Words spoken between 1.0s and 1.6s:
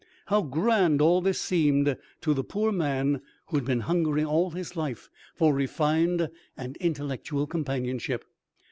this